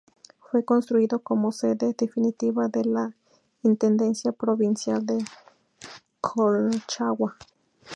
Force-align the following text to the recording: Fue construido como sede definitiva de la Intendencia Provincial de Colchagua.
Fue 0.39 0.65
construido 0.65 1.19
como 1.19 1.51
sede 1.51 1.93
definitiva 1.95 2.67
de 2.69 2.85
la 2.85 3.13
Intendencia 3.61 4.31
Provincial 4.31 5.05
de 5.05 5.23
Colchagua. 6.19 7.35